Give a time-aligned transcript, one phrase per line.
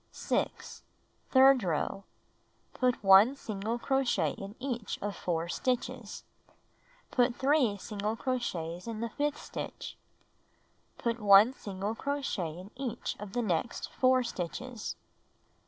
[0.11, 0.81] 6.
[1.29, 2.05] Third row:
[2.73, 6.23] Put 1 single crochet in each of 4 stitches.
[7.11, 9.99] Put 3 single crochets in the fifth stitch.
[10.97, 14.95] Put 1 single crochet in each of the next 4 stitches.